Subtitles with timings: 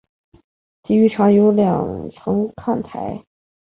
[0.81, 3.23] 体育场有两层看台。